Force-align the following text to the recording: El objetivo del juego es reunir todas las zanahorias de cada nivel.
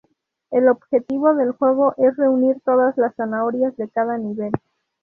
El 0.49 0.67
objetivo 0.67 1.35
del 1.35 1.51
juego 1.51 1.93
es 1.97 2.15
reunir 2.17 2.59
todas 2.65 2.97
las 2.97 3.13
zanahorias 3.15 3.77
de 3.77 3.87
cada 3.87 4.17
nivel. 4.17 4.51